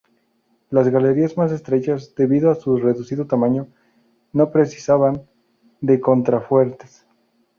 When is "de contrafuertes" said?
5.79-7.05